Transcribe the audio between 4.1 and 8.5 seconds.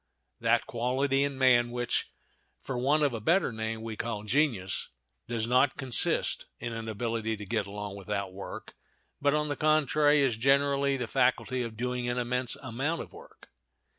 genius, does not consist in an ability to get along without